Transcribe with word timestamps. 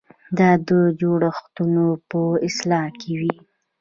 دا 0.37 0.49
د 0.67 0.69
جوړښتونو 0.99 1.85
په 2.09 2.19
اصلاح 2.47 2.87
کې 2.99 3.11
وي. 3.19 3.33